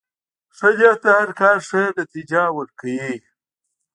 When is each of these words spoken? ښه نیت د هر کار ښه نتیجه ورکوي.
ښه 0.57 0.69
نیت 0.77 0.97
د 1.03 1.07
هر 1.17 1.29
کار 1.41 1.57
ښه 1.67 1.81
نتیجه 1.99 2.43
ورکوي. 2.57 3.13